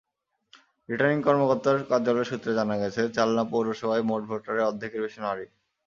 [0.89, 5.45] Returning কর্মকর্তার কার্যালয় সূত্রে জানা গেছে, চালনা পৌরসভায় মোট ভোটারের অর্ধেকের বেশি নারী।